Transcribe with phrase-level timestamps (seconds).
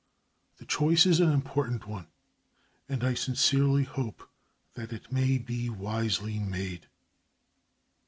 [0.57, 2.07] The choice is an important one,
[2.89, 4.27] and I sincerely hope
[4.73, 6.87] that it may be wisely made.